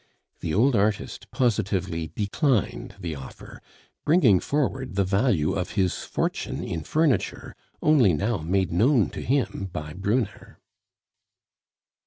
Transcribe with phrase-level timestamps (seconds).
[0.39, 3.61] The old artist positively declined the offer,
[4.03, 9.69] bringing forward the value of his fortune in furniture, only now made known to him
[9.71, 10.57] by Brunner.